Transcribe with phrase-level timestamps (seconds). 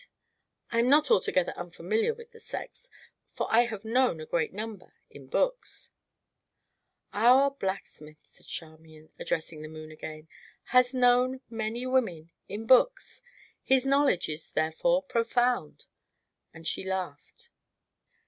[0.71, 2.89] "I am not altogether unfamiliar with the sex
[3.33, 5.91] for I have known a great number in books."
[7.13, 10.27] "Our blacksmith," said Charmian, addressing the moon again,
[10.73, 13.21] "has known many women in books!
[13.61, 15.85] His knowledge is, therefore, profound!"
[16.51, 17.51] and she laughed.